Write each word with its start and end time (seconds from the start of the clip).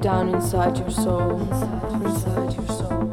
down 0.00 0.30
inside 0.30 0.78
your 0.78 0.90
soul. 0.90 1.40
Inside 1.40 2.54
your 2.54 2.66
soul. 2.68 3.04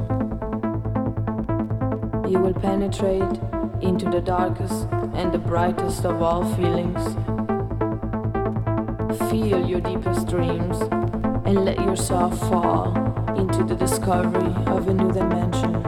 You 2.30 2.39
will 2.39 2.54
penetrate 2.54 3.39
into 3.82 4.10
the 4.10 4.21
darkest 4.21 4.88
and 5.13 5.34
the 5.34 5.38
brightest 5.38 6.06
of 6.06 6.21
all 6.21 6.45
feelings. 6.56 7.15
Feel 9.30 9.67
your 9.67 9.82
deepest 9.82 10.28
dreams 10.28 10.80
and 11.45 11.65
let 11.65 11.78
yourself 11.80 12.39
fall 12.50 12.95
into 13.38 13.63
the 13.65 13.76
discovery 13.76 14.54
of 14.67 14.88
a 14.88 14.93
new 14.93 15.12
dimension. 15.12 15.87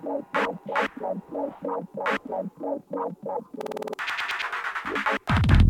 thank 0.00 0.24
you 5.50 5.61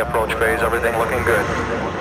approach 0.00 0.32
phase, 0.34 0.60
everything 0.60 0.96
looking 0.98 1.22
good. 1.24 1.95